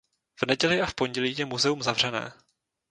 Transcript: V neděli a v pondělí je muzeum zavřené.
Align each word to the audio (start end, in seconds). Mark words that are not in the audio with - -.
V 0.39 0.45
neděli 0.45 0.81
a 0.81 0.85
v 0.85 0.93
pondělí 0.93 1.35
je 1.37 1.45
muzeum 1.45 1.83
zavřené. 1.83 2.31